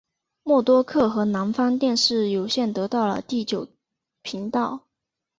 [0.41, 3.67] 默多克和南方电视有线得到了第九
[4.23, 4.87] 频道。